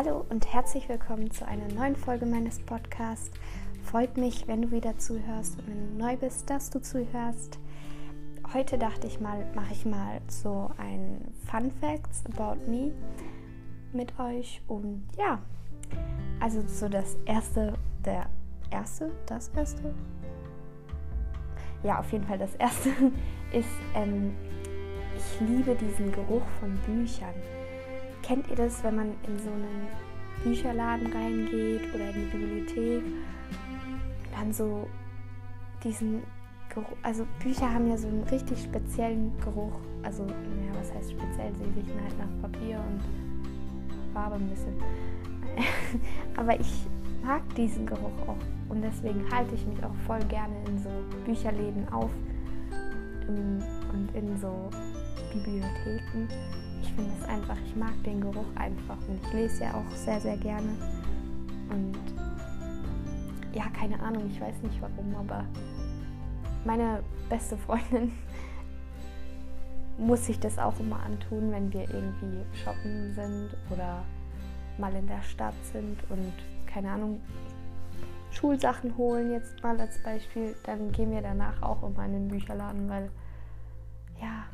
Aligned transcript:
Hallo 0.00 0.24
und 0.28 0.52
herzlich 0.52 0.88
willkommen 0.88 1.32
zu 1.32 1.44
einer 1.44 1.66
neuen 1.74 1.96
Folge 1.96 2.24
meines 2.24 2.60
Podcasts. 2.60 3.32
Freut 3.82 4.16
mich, 4.16 4.46
wenn 4.46 4.62
du 4.62 4.70
wieder 4.70 4.96
zuhörst 4.96 5.58
und 5.58 5.66
wenn 5.66 5.88
du 5.88 6.04
neu 6.04 6.16
bist, 6.16 6.48
dass 6.48 6.70
du 6.70 6.80
zuhörst. 6.80 7.58
Heute 8.54 8.78
dachte 8.78 9.08
ich 9.08 9.18
mal, 9.18 9.44
mache 9.56 9.72
ich 9.72 9.84
mal 9.84 10.20
so 10.28 10.70
ein 10.78 11.34
Fun 11.50 11.72
Facts 11.80 12.22
about 12.26 12.60
me 12.70 12.92
mit 13.92 14.16
euch 14.20 14.62
und 14.68 15.04
ja, 15.18 15.40
also 16.38 16.62
so 16.68 16.88
das 16.88 17.16
erste, 17.24 17.74
der 18.04 18.30
erste, 18.70 19.10
das 19.26 19.48
erste, 19.48 19.92
ja 21.82 21.98
auf 21.98 22.12
jeden 22.12 22.24
Fall 22.24 22.38
das 22.38 22.54
erste 22.54 22.90
ist, 23.52 23.66
ähm, 23.96 24.32
ich 25.16 25.40
liebe 25.40 25.74
diesen 25.74 26.12
Geruch 26.12 26.46
von 26.60 26.78
Büchern. 26.86 27.34
Kennt 28.28 28.46
ihr 28.50 28.56
das, 28.56 28.84
wenn 28.84 28.94
man 28.94 29.14
in 29.26 29.38
so 29.38 29.48
einen 29.48 29.88
Bücherladen 30.44 31.10
reingeht 31.10 31.80
oder 31.94 32.10
in 32.10 32.14
die 32.14 32.36
Bibliothek 32.36 33.02
dann 34.32 34.52
so 34.52 34.86
diesen 35.82 36.22
Geruch, 36.68 36.98
also 37.02 37.26
Bücher 37.42 37.72
haben 37.72 37.88
ja 37.88 37.96
so 37.96 38.06
einen 38.06 38.24
richtig 38.24 38.62
speziellen 38.62 39.32
Geruch. 39.40 39.72
Also, 40.02 40.24
naja, 40.24 40.78
was 40.78 40.92
heißt 40.92 41.12
speziell? 41.12 41.54
Sie 41.54 41.64
riechen 41.80 41.98
halt 42.02 42.18
nach 42.18 42.42
Papier 42.42 42.76
und 42.76 44.12
Farbe 44.12 44.34
ein 44.34 44.50
bisschen. 44.50 44.74
Aber 46.36 46.60
ich 46.60 46.86
mag 47.24 47.40
diesen 47.54 47.86
Geruch 47.86 48.28
auch 48.28 48.36
und 48.68 48.82
deswegen 48.82 49.24
halte 49.32 49.54
ich 49.54 49.66
mich 49.66 49.82
auch 49.82 49.94
voll 50.06 50.22
gerne 50.28 50.54
in 50.66 50.78
so 50.78 50.90
Bücherläden 51.24 51.88
auf 51.88 52.10
und 53.26 54.10
in 54.12 54.38
so 54.38 54.68
Bibliotheken 55.32 56.28
ich 56.82 56.92
finde 56.92 57.10
es 57.20 57.28
einfach, 57.28 57.56
ich 57.66 57.76
mag 57.76 57.92
den 58.04 58.20
Geruch 58.20 58.46
einfach 58.54 58.98
und 59.08 59.20
ich 59.22 59.32
lese 59.32 59.64
ja 59.64 59.74
auch 59.74 59.96
sehr, 59.96 60.20
sehr 60.20 60.36
gerne. 60.36 60.68
Und 61.70 61.98
ja, 63.52 63.64
keine 63.70 64.00
Ahnung, 64.00 64.28
ich 64.30 64.40
weiß 64.40 64.62
nicht 64.62 64.80
warum, 64.80 65.14
aber 65.16 65.44
meine 66.64 67.02
beste 67.28 67.56
Freundin 67.56 68.12
muss 69.98 70.26
sich 70.26 70.38
das 70.38 70.58
auch 70.58 70.78
immer 70.78 71.00
antun, 71.00 71.50
wenn 71.50 71.72
wir 71.72 71.82
irgendwie 71.82 72.44
shoppen 72.54 73.12
sind 73.14 73.50
oder 73.70 74.04
mal 74.78 74.94
in 74.94 75.06
der 75.06 75.22
Stadt 75.22 75.54
sind 75.72 75.98
und 76.08 76.32
keine 76.66 76.92
Ahnung, 76.92 77.20
Schulsachen 78.30 78.96
holen 78.96 79.32
jetzt 79.32 79.62
mal 79.62 79.80
als 79.80 80.00
Beispiel, 80.02 80.54
dann 80.64 80.92
gehen 80.92 81.10
wir 81.10 81.22
danach 81.22 81.60
auch 81.62 81.82
immer 81.82 82.04
in 82.04 82.12
den 82.12 82.28
Bücherladen, 82.28 82.88
weil 82.88 83.10
ja, 84.20 84.44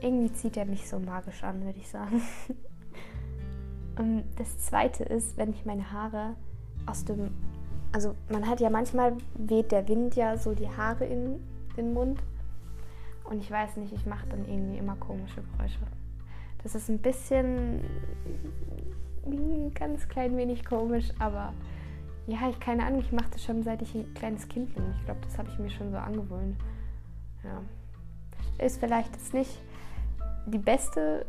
irgendwie 0.00 0.32
zieht 0.32 0.56
er 0.56 0.64
mich 0.64 0.88
so 0.88 0.98
magisch 0.98 1.42
an, 1.44 1.64
würde 1.64 1.78
ich 1.78 1.88
sagen. 1.88 2.22
Und 3.98 4.24
das 4.36 4.58
zweite 4.58 5.04
ist, 5.04 5.36
wenn 5.36 5.50
ich 5.50 5.64
meine 5.64 5.92
Haare 5.92 6.34
aus 6.86 7.04
dem. 7.04 7.30
Also, 7.92 8.14
man 8.30 8.48
hat 8.48 8.60
ja 8.60 8.70
manchmal, 8.70 9.16
weht 9.34 9.72
der 9.72 9.88
Wind 9.88 10.14
ja 10.14 10.36
so 10.36 10.54
die 10.54 10.68
Haare 10.68 11.04
in 11.04 11.40
den 11.76 11.92
Mund. 11.92 12.22
Und 13.24 13.40
ich 13.40 13.50
weiß 13.50 13.76
nicht, 13.76 13.92
ich 13.92 14.06
mache 14.06 14.26
dann 14.28 14.46
irgendwie 14.48 14.78
immer 14.78 14.96
komische 14.96 15.42
Geräusche. 15.42 15.80
Das 16.62 16.74
ist 16.74 16.88
ein 16.88 16.98
bisschen. 16.98 17.80
ein 19.26 19.72
ganz 19.74 20.08
klein 20.08 20.36
wenig 20.36 20.64
komisch, 20.64 21.10
aber 21.18 21.52
ja, 22.26 22.48
ich 22.48 22.60
keine 22.60 22.86
Ahnung, 22.86 23.00
ich 23.00 23.12
mache 23.12 23.30
das 23.32 23.44
schon 23.44 23.62
seit 23.62 23.82
ich 23.82 23.94
ein 23.94 24.12
kleines 24.14 24.48
Kind 24.48 24.74
bin. 24.74 24.84
Ich 24.96 25.04
glaube, 25.04 25.20
das 25.22 25.36
habe 25.36 25.48
ich 25.50 25.58
mir 25.58 25.70
schon 25.70 25.90
so 25.90 25.96
angewöhnt. 25.96 26.56
Ja. 27.44 27.62
Ist 28.64 28.78
vielleicht 28.78 29.12
jetzt 29.12 29.34
nicht 29.34 29.50
die 30.50 30.58
beste 30.58 31.26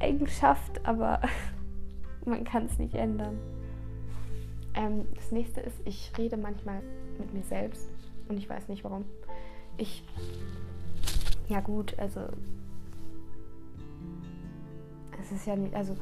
Eigenschaft, 0.00 0.84
aber 0.84 1.20
man 2.24 2.44
kann 2.44 2.66
es 2.66 2.78
nicht 2.78 2.94
ändern. 2.94 3.38
Ähm, 4.74 5.06
das 5.14 5.30
nächste 5.32 5.60
ist, 5.60 5.76
ich 5.84 6.12
rede 6.16 6.36
manchmal 6.36 6.80
mit 7.18 7.32
mir 7.32 7.42
selbst 7.42 7.90
und 8.28 8.38
ich 8.38 8.48
weiß 8.48 8.68
nicht 8.68 8.84
warum. 8.84 9.04
Ich, 9.76 10.04
ja 11.48 11.60
gut, 11.60 11.98
also 11.98 12.20
es 15.20 15.32
ist 15.32 15.46
ja 15.46 15.56
nicht, 15.56 15.74
also 15.74 15.96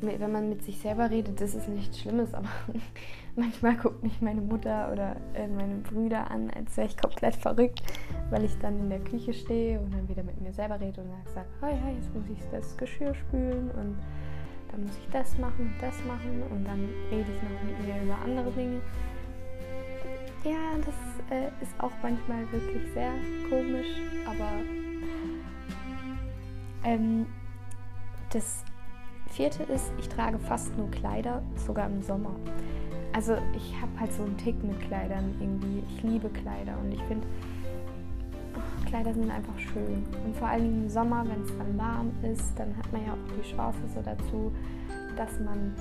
wenn 0.00 0.32
man 0.32 0.48
mit 0.48 0.62
sich 0.62 0.78
selber 0.78 1.10
redet, 1.10 1.40
das 1.40 1.54
ist 1.54 1.68
nichts 1.68 2.00
Schlimmes, 2.00 2.34
aber 2.34 2.48
manchmal 3.36 3.76
guckt 3.76 4.02
mich 4.02 4.20
meine 4.20 4.40
Mutter 4.40 4.90
oder 4.92 5.16
äh, 5.34 5.48
meine 5.48 5.76
Brüder 5.76 6.30
an, 6.30 6.50
als 6.50 6.76
wäre 6.76 6.88
ich 6.88 6.96
komplett 6.96 7.34
verrückt, 7.36 7.82
weil 8.30 8.44
ich 8.44 8.56
dann 8.58 8.78
in 8.78 8.90
der 8.90 9.00
Küche 9.00 9.32
stehe 9.32 9.80
und 9.80 9.92
dann 9.92 10.08
wieder 10.08 10.22
mit 10.22 10.40
mir 10.40 10.52
selber 10.52 10.80
rede 10.80 11.00
und 11.00 11.08
dann 11.08 11.34
sage, 11.34 11.48
hey, 11.60 11.74
hey, 11.82 11.94
jetzt 11.94 12.14
muss 12.14 12.24
ich 12.28 12.42
das 12.50 12.76
Geschirr 12.76 13.14
spülen 13.14 13.70
und 13.70 13.96
dann 14.70 14.82
muss 14.82 14.96
ich 14.98 15.08
das 15.12 15.38
machen 15.38 15.72
und 15.72 15.74
das 15.80 15.96
machen 16.04 16.42
und 16.50 16.64
dann 16.64 16.88
rede 17.10 17.30
ich 17.30 17.42
noch 17.42 17.62
mit 17.62 17.86
mir 17.86 18.02
über 18.02 18.18
andere 18.24 18.50
Dinge. 18.50 18.80
Ja, 20.44 20.76
das 20.84 20.94
äh, 21.30 21.46
ist 21.62 21.72
auch 21.78 21.92
manchmal 22.02 22.50
wirklich 22.52 22.92
sehr 22.92 23.12
komisch, 23.48 23.86
aber 24.26 24.50
ähm, 26.84 27.24
das 28.30 28.62
vierte 29.34 29.64
ist, 29.64 29.92
ich 29.98 30.08
trage 30.08 30.38
fast 30.38 30.76
nur 30.78 30.90
Kleider, 30.90 31.42
sogar 31.56 31.86
im 31.86 32.02
Sommer. 32.02 32.34
Also 33.12 33.36
ich 33.56 33.74
habe 33.80 33.92
halt 33.98 34.12
so 34.12 34.22
einen 34.22 34.36
Tick 34.36 34.62
mit 34.62 34.80
Kleidern 34.80 35.34
irgendwie. 35.40 35.82
Ich 35.88 36.02
liebe 36.02 36.28
Kleider 36.28 36.78
und 36.82 36.92
ich 36.92 37.02
finde, 37.02 37.26
oh, 38.56 38.88
Kleider 38.88 39.12
sind 39.12 39.30
einfach 39.30 39.58
schön. 39.58 40.04
Und 40.24 40.36
vor 40.36 40.48
allem 40.48 40.84
im 40.84 40.88
Sommer, 40.88 41.24
wenn 41.26 41.42
es 41.42 41.56
dann 41.58 41.78
warm 41.78 42.12
ist, 42.22 42.52
dann 42.56 42.76
hat 42.76 42.92
man 42.92 43.04
ja 43.04 43.12
auch 43.12 43.36
die 43.36 43.48
Chance 43.48 43.78
so 43.92 44.00
dazu, 44.02 44.52
dass 45.16 45.40
man 45.40 45.74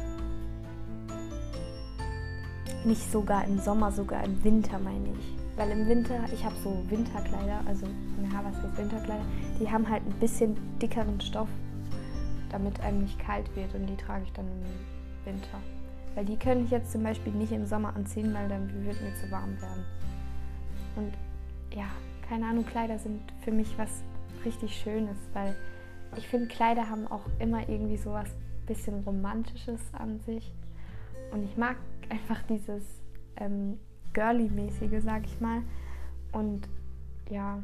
nicht 2.86 3.12
sogar 3.12 3.46
im 3.46 3.60
Sommer, 3.60 3.92
sogar 3.92 4.24
im 4.24 4.44
Winter 4.44 4.80
meine 4.80 5.10
ich. 5.20 5.58
Weil 5.58 5.70
im 5.70 5.88
Winter, 5.88 6.16
ich 6.34 6.44
habe 6.44 6.56
so 6.64 6.84
Winterkleider, 6.90 7.62
also, 7.68 7.86
was 8.18 8.56
heißt 8.56 8.78
Winterkleider? 8.78 9.24
Die 9.60 9.70
haben 9.70 9.88
halt 9.88 10.02
ein 10.06 10.20
bisschen 10.20 10.58
dickeren 10.80 11.22
Stoff 11.22 11.50
damit 12.54 12.80
einem 12.82 13.02
nicht 13.02 13.20
kalt 13.20 13.54
wird 13.56 13.74
und 13.74 13.88
die 13.88 13.98
trage 13.98 14.24
ich 14.24 14.32
dann 14.32 14.46
im 14.48 15.26
Winter. 15.26 15.60
Weil 16.16 16.26
die 16.26 16.38
könnte 16.38 16.66
ich 16.66 16.72
jetzt 16.72 16.92
zum 16.92 17.04
Beispiel 17.04 17.34
nicht 17.34 17.52
im 17.52 17.66
Sommer 17.66 17.96
anziehen, 17.96 18.34
weil 18.34 18.48
dann 18.48 18.70
wird 18.86 19.02
mir 19.02 19.14
zu 19.16 19.30
warm 19.32 19.60
werden. 19.60 19.84
Und 20.96 21.14
ja, 21.76 21.88
keine 22.30 22.46
Ahnung, 22.46 22.66
Kleider 22.66 23.00
sind 23.00 23.22
für 23.44 23.52
mich 23.52 23.76
was 23.78 24.04
richtig 24.46 24.76
Schönes, 24.76 25.18
weil 25.34 25.56
ich 26.16 26.28
finde, 26.28 26.48
Kleider 26.48 26.88
haben 26.88 27.08
auch 27.08 27.26
immer 27.40 27.68
irgendwie 27.68 27.98
so 27.98 28.12
was 28.12 28.30
bisschen 28.68 29.04
Romantisches 29.04 29.82
an 29.94 30.20
sich. 30.20 30.54
Und 31.32 31.44
ich 31.44 31.58
mag 31.58 31.78
einfach 32.10 32.42
dieses 32.44 32.84
ähm, 33.38 33.80
Girly-mäßige, 34.14 35.02
sag 35.04 35.26
ich 35.26 35.42
mal. 35.42 35.64
Und 36.32 36.68
ja, 37.30 37.64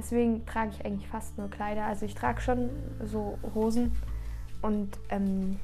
Deswegen 0.00 0.46
trage 0.46 0.70
ich 0.70 0.86
eigentlich 0.86 1.06
fast 1.10 1.36
nur 1.36 1.50
Kleider. 1.50 1.84
Also 1.84 2.06
ich 2.06 2.14
trage 2.14 2.40
schon 2.40 2.70
so 3.04 3.38
Hosen 3.54 3.94
und 4.62 4.98
ähm, 5.10 5.60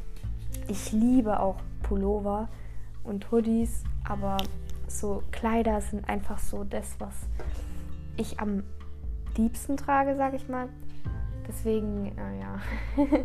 ich 0.69 0.93
liebe 0.93 1.41
auch 1.41 1.57
Pullover 1.83 2.51
und 3.03 3.33
Hoodies, 3.33 3.83
aber 4.07 4.37
so 4.89 5.23
Kleider 5.31 5.81
sind 5.81 6.07
einfach 6.07 6.39
so 6.39 6.65
das, 6.65 6.97
was 6.99 7.15
ich 8.19 8.39
am 8.39 8.63
liebsten 9.39 9.79
trage, 9.79 10.17
sage 10.17 10.37
ich 10.37 10.47
mal. 10.51 10.69
Deswegen, 11.49 12.13
äh, 12.19 12.39
ja. 12.39 12.61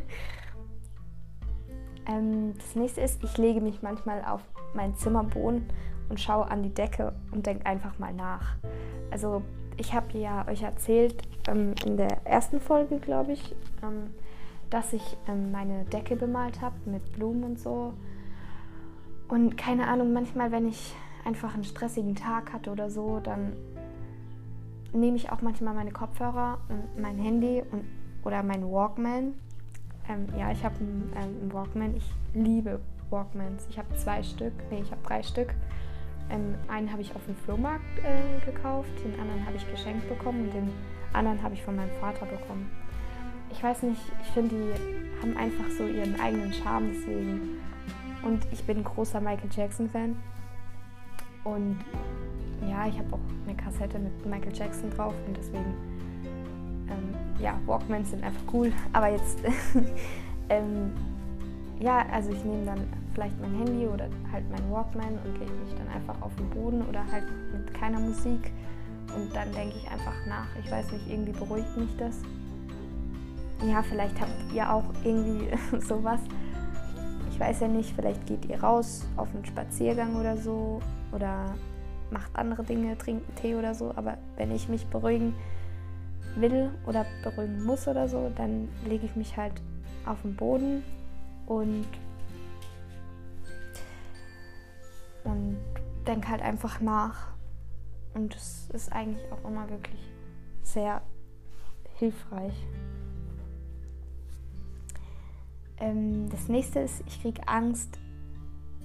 ähm, 2.08 2.54
das 2.56 2.74
nächste 2.76 3.02
ist, 3.02 3.22
ich 3.22 3.38
lege 3.38 3.60
mich 3.60 3.82
manchmal 3.82 4.24
auf 4.24 4.44
meinen 4.74 4.96
Zimmerboden 4.96 5.68
und 6.08 6.22
schaue 6.22 6.50
an 6.50 6.64
die 6.64 6.74
Decke 6.74 7.12
und 7.32 7.48
denke 7.48 7.66
einfach 7.66 8.00
mal 8.00 8.14
nach. 8.14 8.56
Also 9.12 9.44
ich 9.82 9.94
habe 9.94 10.18
ja 10.18 10.48
euch 10.48 10.62
erzählt 10.62 11.16
ähm, 11.48 11.74
in 11.86 11.98
der 11.98 12.26
ersten 12.26 12.62
Folge, 12.62 13.00
glaube 13.00 13.34
ich, 13.34 13.56
ähm, 13.82 14.12
dass 14.70 14.94
ich 14.94 15.18
ähm, 15.28 15.52
meine 15.52 15.86
Decke 15.86 16.16
bemalt 16.16 16.62
habe 16.62 16.76
mit 16.86 17.14
Blumen 17.14 17.44
und 17.44 17.60
so. 17.60 17.94
Und 19.28 19.58
keine 19.58 19.88
Ahnung, 19.88 20.14
manchmal, 20.14 20.52
wenn 20.52 20.68
ich 20.68 20.94
einfach 21.26 21.56
einen 21.56 21.64
stressigen 21.64 22.16
Tag 22.16 22.54
hatte 22.54 22.70
oder 22.70 22.92
so, 22.92 23.20
dann 23.20 23.54
nehme 24.94 25.18
ich 25.18 25.32
auch 25.32 25.42
manchmal 25.42 25.74
meine 25.74 25.92
Kopfhörer 25.92 26.60
und 26.70 27.02
mein 27.02 27.18
Handy 27.18 27.64
und, 27.72 27.84
oder 28.24 28.44
mein 28.44 28.64
Walkman. 28.64 29.34
Ähm, 30.08 30.28
ja, 30.38 30.52
ich 30.52 30.64
habe 30.64 30.76
einen, 30.80 31.12
ähm, 31.16 31.22
einen 31.42 31.54
Walkman. 31.54 31.96
Ich 31.96 32.08
liebe 32.36 32.80
Walkmans. 33.10 33.66
Ich 33.70 33.80
habe 33.80 33.88
zwei 33.96 34.22
Stück, 34.22 34.54
nee, 34.70 34.82
ich 34.82 34.92
habe 34.92 35.02
drei 35.04 35.24
Stück. 35.24 35.56
Ähm, 36.32 36.56
einen 36.68 36.92
habe 36.92 37.02
ich 37.02 37.14
auf 37.14 37.26
dem 37.26 37.36
Flohmarkt 37.36 37.84
äh, 38.00 38.46
gekauft, 38.46 38.90
den 39.04 39.20
anderen 39.20 39.46
habe 39.46 39.58
ich 39.58 39.70
geschenkt 39.70 40.08
bekommen 40.08 40.46
und 40.46 40.54
den 40.54 40.70
anderen 41.14 41.42
habe 41.44 41.54
ich 41.54 41.62
von 41.62 41.76
meinem 41.76 41.92
Vater 42.00 42.26
bekommen. 42.26 42.72
Ich 43.52 43.62
weiß 43.62 43.84
nicht, 43.84 44.02
ich 44.24 44.28
finde, 44.30 44.56
die 44.56 45.22
haben 45.22 45.36
einfach 45.36 45.70
so 45.78 45.86
ihren 45.86 46.20
eigenen 46.20 46.54
Charme 46.54 46.92
deswegen. 46.94 47.62
Und 48.24 48.48
ich 48.52 48.64
bin 48.64 48.78
ein 48.78 48.84
großer 48.84 49.20
Michael 49.20 49.50
Jackson-Fan. 49.54 50.16
Und 51.44 51.80
ja, 52.70 52.88
ich 52.88 52.98
habe 52.98 53.14
auch 53.14 53.20
eine 53.46 53.58
Kassette 53.58 54.00
mit 54.00 54.26
Michael 54.26 54.56
Jackson 54.56 54.90
drauf 54.92 55.14
und 55.28 55.36
deswegen, 55.36 55.74
ähm, 56.88 57.42
ja, 57.42 57.60
Walkmans 57.66 58.12
sind 58.12 58.24
einfach 58.24 58.42
cool. 58.54 58.72
Aber 58.94 59.10
jetzt 59.10 59.40
ähm, 60.50 60.94
ja, 61.82 62.06
also 62.12 62.32
ich 62.32 62.44
nehme 62.44 62.66
dann 62.66 62.88
vielleicht 63.14 63.40
mein 63.42 63.56
Handy 63.56 63.88
oder 63.88 64.08
halt 64.32 64.50
mein 64.50 64.72
Walkman 64.72 65.18
und 65.26 65.40
lege 65.40 65.52
mich 65.52 65.74
dann 65.76 65.88
einfach 65.88 66.22
auf 66.22 66.36
den 66.36 66.50
Boden 66.52 66.84
oder 66.88 67.04
halt 67.12 67.26
mit 67.52 67.74
keiner 67.74 68.00
Musik 68.00 68.52
und 69.16 69.36
dann 69.36 69.52
denke 69.52 69.76
ich 69.78 69.90
einfach 69.90 70.14
nach. 70.28 70.48
Ich 70.64 70.72
weiß 70.72 70.92
nicht, 70.92 71.10
irgendwie 71.10 71.32
beruhigt 71.32 71.76
mich 71.76 71.96
das. 71.98 72.22
Ja, 73.68 73.82
vielleicht 73.82 74.20
habt 74.20 74.32
ihr 74.54 74.72
auch 74.72 74.86
irgendwie 75.04 75.50
sowas. 75.80 76.20
Ich 77.32 77.40
weiß 77.40 77.62
ja 77.62 77.68
nicht, 77.68 77.94
vielleicht 77.96 78.26
geht 78.28 78.46
ihr 78.46 78.62
raus 78.62 79.06
auf 79.18 79.34
einen 79.34 79.46
Spaziergang 79.46 80.16
oder 80.16 80.38
so 80.38 80.80
oder 81.12 81.56
macht 82.12 82.36
andere 82.36 82.64
Dinge, 82.64 82.98
trinkt 82.98 83.28
einen 83.28 83.36
Tee 83.38 83.56
oder 83.56 83.74
so. 83.74 83.92
Aber 83.96 84.18
wenn 84.38 84.52
ich 84.52 84.70
mich 84.70 84.86
beruhigen 84.88 85.34
will 86.36 86.70
oder 86.86 87.06
beruhigen 87.24 87.64
muss 87.64 87.88
oder 87.88 88.08
so, 88.08 88.32
dann 88.36 88.70
lege 88.88 89.06
ich 89.06 89.16
mich 89.16 89.36
halt 89.36 89.54
auf 90.06 90.22
den 90.22 90.36
Boden 90.36 90.84
und, 91.52 91.86
und 95.26 95.58
denke 96.08 96.30
halt 96.30 96.42
einfach 96.42 96.80
nach. 96.80 97.28
Und 98.14 98.34
es 98.36 98.70
ist 98.70 98.92
eigentlich 98.94 99.30
auch 99.34 99.44
immer 99.44 99.70
wirklich 99.70 100.00
sehr 100.64 101.02
hilfreich. 101.96 102.56
Ähm, 105.78 106.30
das 106.30 106.48
nächste 106.48 106.80
ist, 106.80 107.04
ich 107.06 107.22
kriege 107.22 107.46
Angst, 107.48 108.00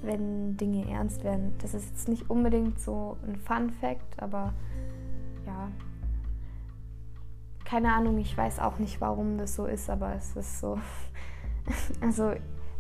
wenn 0.03 0.57
Dinge 0.57 0.91
ernst 0.91 1.23
werden. 1.23 1.55
Das 1.59 1.73
ist 1.73 1.89
jetzt 1.91 2.09
nicht 2.09 2.29
unbedingt 2.29 2.81
so 2.81 3.17
ein 3.27 3.37
Fun 3.37 3.71
Fact, 3.71 4.21
aber 4.21 4.53
ja, 5.47 5.71
keine 7.65 7.93
Ahnung, 7.93 8.19
ich 8.19 8.37
weiß 8.37 8.59
auch 8.59 8.79
nicht, 8.79 9.01
warum 9.01 9.39
das 9.39 9.55
so 9.55 9.67
ist, 9.67 9.89
aber 9.89 10.15
es 10.17 10.35
ist 10.35 10.59
so. 10.59 10.81
also 12.01 12.33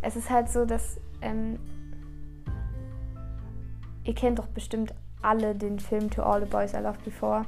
es 0.02 0.16
ist 0.16 0.30
halt 0.30 0.48
so, 0.48 0.64
dass 0.64 1.00
ähm, 1.20 1.58
ihr 4.04 4.14
kennt 4.14 4.38
doch 4.38 4.48
bestimmt 4.48 4.94
alle 5.22 5.54
den 5.54 5.78
Film 5.78 6.10
To 6.10 6.22
All 6.22 6.40
the 6.40 6.46
Boys 6.46 6.74
I 6.74 6.78
Loved 6.78 7.04
Before 7.04 7.44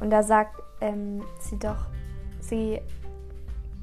und 0.00 0.10
da 0.10 0.22
sagt 0.22 0.60
ähm, 0.80 1.22
sie 1.40 1.58
doch, 1.58 1.86
sie 2.40 2.80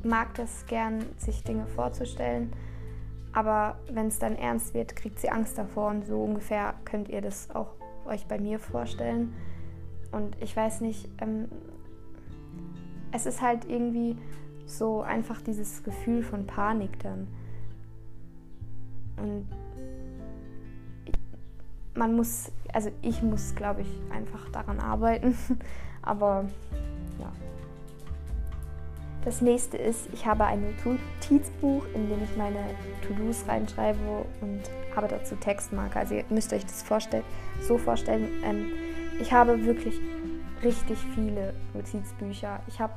mag 0.03 0.33
das 0.35 0.65
gern, 0.67 1.05
sich 1.17 1.43
Dinge 1.43 1.65
vorzustellen, 1.67 2.51
aber 3.33 3.77
wenn 3.89 4.07
es 4.07 4.19
dann 4.19 4.35
ernst 4.35 4.73
wird, 4.73 4.95
kriegt 4.95 5.19
sie 5.19 5.29
Angst 5.29 5.57
davor 5.57 5.89
und 5.89 6.05
so 6.05 6.21
ungefähr 6.21 6.73
könnt 6.85 7.09
ihr 7.09 7.21
das 7.21 7.49
auch 7.51 7.73
euch 8.05 8.25
bei 8.25 8.39
mir 8.39 8.59
vorstellen. 8.59 9.33
Und 10.11 10.35
ich 10.41 10.55
weiß 10.55 10.81
nicht, 10.81 11.07
ähm, 11.19 11.47
es 13.11 13.25
ist 13.25 13.41
halt 13.41 13.65
irgendwie 13.65 14.17
so 14.65 15.01
einfach 15.01 15.41
dieses 15.41 15.83
Gefühl 15.83 16.23
von 16.23 16.45
Panik 16.45 16.99
dann. 16.99 17.27
Und 19.17 19.47
man 21.95 22.15
muss, 22.15 22.51
also 22.73 22.91
ich 23.01 23.21
muss, 23.21 23.55
glaube 23.55 23.81
ich, 23.81 23.87
einfach 24.11 24.49
daran 24.51 24.79
arbeiten. 24.79 25.37
Aber 26.01 26.45
ja. 27.19 27.31
Das 29.23 29.39
nächste 29.39 29.77
ist, 29.77 30.09
ich 30.13 30.25
habe 30.25 30.45
ein 30.45 30.73
Notizbuch, 30.83 31.85
in 31.93 32.09
dem 32.09 32.23
ich 32.23 32.35
meine 32.37 32.57
To-Dos 33.07 33.47
reinschreibe 33.47 34.25
und 34.41 34.61
habe 34.95 35.07
dazu 35.07 35.35
Textmarker. 35.35 35.99
Also 35.99 36.15
ihr 36.15 36.25
müsst 36.29 36.51
euch 36.53 36.65
das 36.65 36.81
vorstellen, 36.81 37.23
so 37.61 37.77
vorstellen. 37.77 38.27
Ähm, 38.43 38.71
ich 39.19 39.31
habe 39.31 39.63
wirklich 39.63 39.99
richtig 40.63 40.97
viele 41.13 41.53
Notizbücher. 41.75 42.61
Ich 42.67 42.79
habe 42.79 42.93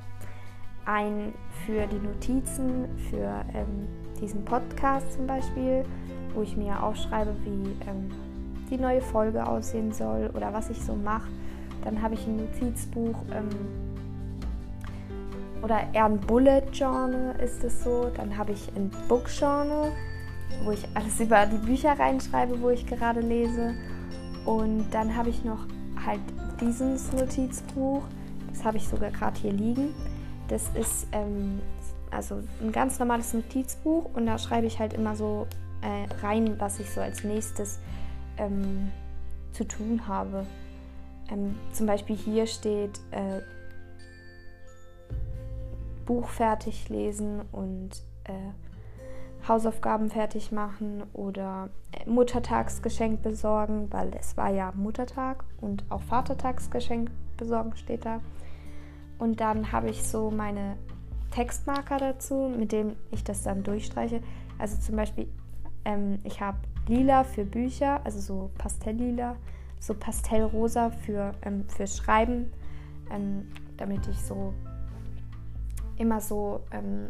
ein 0.87 1.35
für 1.67 1.87
die 1.87 1.99
Notizen, 1.99 2.89
für 3.11 3.45
ähm, 3.55 3.89
diesen 4.21 4.45
Podcast 4.45 5.13
zum 5.13 5.27
Beispiel, 5.27 5.85
wo 6.35 6.43
ich 6.43 6.57
mir 6.57 6.83
aufschreibe, 6.83 7.35
wie 7.45 7.89
ähm, 7.89 8.11
die 8.71 8.77
neue 8.77 9.01
Folge 9.01 9.47
aussehen 9.47 9.93
soll 9.93 10.31
oder 10.35 10.53
was 10.53 10.71
ich 10.71 10.81
so 10.83 10.95
mache. 10.95 11.29
Dann 11.85 12.01
habe 12.01 12.15
ich 12.15 12.27
ein 12.27 12.37
Notizbuch 12.37 13.17
ähm, 13.33 13.49
oder 15.63 15.81
eher 15.93 16.07
ein 16.07 16.19
Bullet 16.19 16.63
Journal 16.73 17.35
ist 17.41 17.63
es 17.65 17.85
so. 17.85 18.11
Dann 18.17 18.37
habe 18.37 18.53
ich 18.53 18.71
ein 18.77 18.91
Book 19.09 19.29
Journal, 19.29 19.93
wo 20.65 20.73
ich 20.73 20.87
alles 20.95 21.21
über 21.21 21.47
die 21.47 21.59
Bücher 21.59 21.99
reinschreibe, 21.99 22.61
wo 22.61 22.71
ich 22.71 22.87
gerade 22.87 23.21
lese. 23.21 23.75
Und 24.45 24.87
dann 24.91 25.17
habe 25.17 25.31
ich 25.31 25.45
noch 25.45 25.67
halt 26.05 26.21
dieses 26.61 27.13
Notizbuch. 27.13 28.03
Das 28.51 28.65
habe 28.65 28.77
ich 28.77 28.89
sogar 28.89 29.11
gerade 29.11 29.39
hier 29.39 29.53
liegen. 29.53 29.95
Das 30.49 30.71
ist 30.75 31.07
ähm, 31.13 31.61
also 32.11 32.43
ein 32.61 32.73
ganz 32.73 32.99
normales 32.99 33.33
Notizbuch 33.35 34.11
und 34.15 34.27
da 34.27 34.39
schreibe 34.39 34.67
ich 34.67 34.79
halt 34.79 34.93
immer 34.93 35.17
so 35.17 35.47
äh, 35.85 36.07
rein, 36.27 36.59
was 36.59 36.81
ich 36.81 36.91
so 36.91 37.01
als 37.01 37.23
nächstes 37.25 37.79
ähm, 38.39 38.91
zu 39.53 39.65
tun 39.65 40.09
habe. 40.09 40.47
Ähm, 41.31 41.57
zum 41.73 41.87
Beispiel 41.87 42.17
hier 42.17 42.47
steht 42.47 42.99
äh, 43.11 43.41
Buch 46.07 46.29
fertig 46.29 46.89
lesen 46.89 47.43
und 47.53 47.91
äh, 48.25 48.53
Hausaufgaben 49.47 50.11
fertig 50.11 50.53
machen 50.53 51.03
oder 51.13 51.69
äh, 51.93 52.09
Muttertagsgeschenk 52.09 53.23
besorgen, 53.23 53.89
weil 53.91 54.13
es 54.19 54.37
war 54.37 54.51
ja 54.51 54.73
Muttertag 54.75 55.45
und 55.61 55.85
auch 55.91 56.03
Vatertagsgeschenk 56.03 57.11
besorgen 57.37 57.77
steht 57.77 58.07
da. 58.07 58.21
Und 59.19 59.41
dann 59.41 59.71
habe 59.71 59.91
ich 59.91 60.03
so 60.03 60.31
meine 60.31 60.77
Textmarker 61.31 61.99
dazu, 61.99 62.53
mit 62.57 62.73
dem 62.73 62.97
ich 63.11 63.23
das 63.23 63.43
dann 63.43 63.63
durchstreiche. 63.63 64.23
Also 64.59 64.81
zum 64.81 64.97
Beispiel, 64.97 65.29
ähm, 65.85 66.19
ich 66.25 66.41
habe 66.41 66.59
lila 66.89 67.25
für 67.25 67.45
Bücher, 67.45 68.01
also 68.05 68.21
so 68.21 68.51
pastelllila, 68.59 69.37
so 69.79 69.95
pastellrosa 69.95 70.91
für, 70.91 71.33
ähm, 71.43 71.65
fürs 71.69 71.97
Schreiben, 71.97 72.53
ähm, 73.11 73.49
damit 73.77 74.07
ich 74.09 74.21
so 74.21 74.53
immer 75.97 76.21
so 76.21 76.61
ähm, 76.73 77.07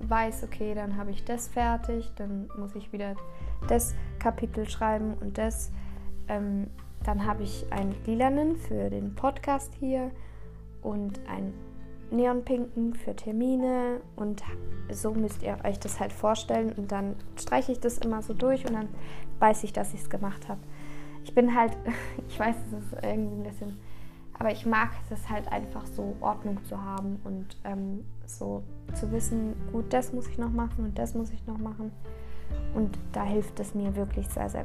weiß, 0.00 0.44
okay, 0.44 0.74
dann 0.74 0.96
habe 0.96 1.10
ich 1.10 1.24
das 1.24 1.48
fertig, 1.48 2.12
dann 2.16 2.48
muss 2.56 2.74
ich 2.74 2.92
wieder 2.92 3.16
das 3.66 3.94
Kapitel 4.18 4.68
schreiben 4.68 5.14
und 5.20 5.38
das. 5.38 5.72
Ähm, 6.28 6.68
dann 7.04 7.24
habe 7.24 7.44
ich 7.44 7.64
einen 7.72 7.94
lilanen 8.06 8.56
für 8.56 8.90
den 8.90 9.14
Podcast 9.14 9.72
hier 9.78 10.10
und 10.82 11.20
einen 11.28 11.54
neonpinken 12.10 12.94
für 12.94 13.14
Termine 13.14 14.00
und 14.16 14.42
so 14.90 15.12
müsst 15.12 15.42
ihr 15.42 15.58
euch 15.64 15.78
das 15.78 16.00
halt 16.00 16.12
vorstellen 16.12 16.72
und 16.72 16.90
dann 16.92 17.16
streiche 17.38 17.72
ich 17.72 17.80
das 17.80 17.98
immer 17.98 18.22
so 18.22 18.34
durch 18.34 18.66
und 18.66 18.74
dann 18.74 18.88
weiß 19.38 19.64
ich, 19.64 19.72
dass 19.72 19.94
ich 19.94 20.00
es 20.00 20.10
gemacht 20.10 20.48
habe. 20.48 20.60
Ich 21.24 21.34
bin 21.34 21.54
halt, 21.54 21.76
ich 22.28 22.38
weiß, 22.38 22.56
es 22.66 22.84
ist 22.84 23.04
irgendwie 23.04 23.36
ein 23.36 23.42
bisschen, 23.42 23.78
aber 24.38 24.50
ich 24.50 24.64
mag 24.64 24.90
es 25.10 25.28
halt 25.28 25.50
einfach 25.52 25.86
so 25.86 26.16
Ordnung 26.20 26.62
zu 26.64 26.80
haben 26.82 27.20
und 27.24 27.56
ähm, 27.64 28.04
so 28.26 28.62
zu 28.94 29.10
wissen, 29.12 29.54
gut, 29.72 29.92
das 29.92 30.12
muss 30.12 30.28
ich 30.28 30.38
noch 30.38 30.50
machen 30.50 30.84
und 30.84 30.98
das 30.98 31.14
muss 31.14 31.30
ich 31.30 31.46
noch 31.46 31.58
machen 31.58 31.92
und 32.74 32.98
da 33.12 33.24
hilft 33.24 33.60
es 33.60 33.74
mir 33.74 33.94
wirklich 33.96 34.28
sehr, 34.28 34.48
sehr, 34.48 34.64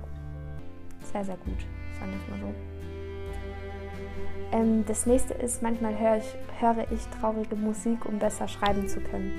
sehr, 1.11 1.25
sehr 1.25 1.37
gut, 1.37 1.65
sagen 1.99 2.11
wir 2.11 2.19
es 2.19 2.29
mal 2.29 2.47
so. 2.47 2.92
Ähm, 4.51 4.85
das 4.85 5.05
nächste 5.05 5.33
ist, 5.33 5.61
manchmal 5.61 5.97
höre 5.97 6.17
ich, 6.17 6.35
höre 6.59 6.91
ich 6.91 7.05
traurige 7.19 7.55
Musik, 7.55 8.05
um 8.05 8.19
besser 8.19 8.47
schreiben 8.47 8.87
zu 8.87 8.99
können. 8.99 9.31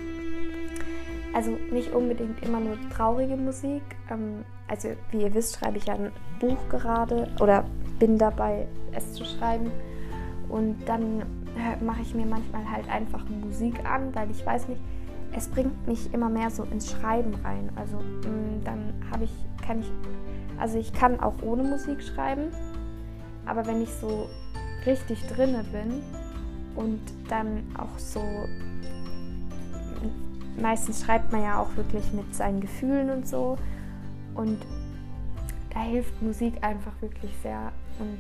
Also 1.33 1.51
nicht 1.73 1.93
unbedingt 1.93 2.45
immer 2.45 2.61
nur 2.61 2.77
traurige 2.91 3.37
Musik. 3.37 3.83
Ähm, 4.11 4.45
also 4.69 4.89
wie 5.11 5.23
ihr 5.23 5.35
wisst, 5.35 5.59
schreibe 5.59 5.79
ich 5.79 5.91
ein 5.91 6.11
Buch 6.41 6.69
gerade 6.69 7.29
oder 7.41 7.65
bin 7.99 8.19
dabei, 8.19 8.67
es 8.93 9.15
zu 9.15 9.25
schreiben. 9.25 9.71
Und 10.49 10.77
dann 10.87 11.23
mache 11.81 12.03
ich 12.03 12.15
mir 12.15 12.27
manchmal 12.27 12.69
halt 12.71 12.89
einfach 12.89 13.25
Musik 13.29 13.85
an, 13.85 14.15
weil 14.15 14.31
ich 14.31 14.45
weiß 14.45 14.69
nicht, 14.69 14.81
es 15.37 15.49
bringt 15.49 15.87
mich 15.87 16.13
immer 16.13 16.29
mehr 16.29 16.51
so 16.51 16.65
ins 16.65 16.91
Schreiben 16.91 17.35
rein. 17.45 17.71
Also 17.77 17.97
mm, 17.97 18.65
dann 18.65 18.95
habe 19.11 19.25
ich, 19.25 19.33
kann 19.67 19.81
ich, 19.81 19.91
also 20.59 20.79
ich 20.79 20.93
kann 20.93 21.21
auch 21.21 21.35
ohne 21.43 21.65
Musik 21.65 22.03
schreiben, 22.03 22.49
aber 23.47 23.67
wenn 23.67 23.83
ich 23.83 23.93
so 23.95 24.29
richtig 24.87 25.27
drinne 25.27 25.65
bin 25.65 26.03
und 26.77 27.01
dann 27.29 27.65
auch 27.79 27.99
so 27.99 28.23
meistens 30.61 31.05
schreibt 31.05 31.33
man 31.33 31.43
ja 31.43 31.61
auch 31.61 31.77
wirklich 31.77 32.13
mit 32.13 32.35
seinen 32.35 32.61
Gefühlen 32.61 33.11
und 33.11 33.27
so 33.27 33.57
und 34.35 34.59
da 35.73 35.81
hilft 35.81 36.23
Musik 36.23 36.63
einfach 36.63 36.93
wirklich 37.01 37.33
sehr 37.43 37.73
und 37.99 38.19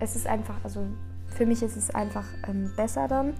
es 0.00 0.16
ist 0.16 0.26
einfach, 0.26 0.56
also 0.64 0.84
für 1.26 1.46
mich 1.46 1.62
ist 1.62 1.76
es 1.76 1.94
einfach 1.94 2.26
ähm, 2.48 2.72
besser 2.76 3.08
dann, 3.08 3.34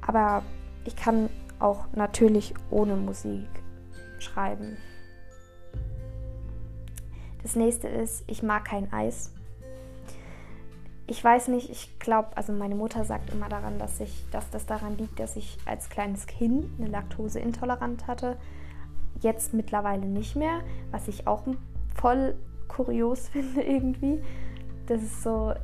aber 0.00 0.42
ich 0.84 0.96
kann 0.96 1.28
auch 1.58 1.86
natürlich 1.94 2.54
ohne 2.70 2.96
Musik 2.96 3.48
schreiben. 4.18 4.76
Das 7.42 7.56
nächste 7.56 7.88
ist, 7.88 8.24
ich 8.26 8.42
mag 8.42 8.64
kein 8.64 8.92
Eis 8.92 9.32
ich 11.08 11.22
weiß 11.22 11.48
nicht, 11.48 11.70
ich 11.70 11.98
glaube, 11.98 12.36
also 12.36 12.52
meine 12.52 12.74
Mutter 12.74 13.04
sagt 13.04 13.32
immer 13.32 13.48
daran, 13.48 13.78
dass, 13.78 14.00
ich, 14.00 14.24
dass 14.32 14.50
das 14.50 14.66
daran 14.66 14.96
liegt, 14.96 15.20
dass 15.20 15.36
ich 15.36 15.56
als 15.64 15.88
kleines 15.88 16.26
Kind 16.26 16.66
eine 16.78 16.88
Laktoseintoleranz 16.88 18.06
hatte. 18.06 18.36
jetzt 19.22 19.54
mittlerweile 19.54 20.06
nicht 20.06 20.36
mehr, 20.36 20.60
was 20.90 21.08
ich 21.08 21.26
auch 21.26 21.44
voll 21.94 22.34
kurios 22.68 23.28
finde 23.32 23.62
irgendwie. 23.62 24.20
Das 24.86 25.02
ist 25.02 25.22
so, 25.22 25.54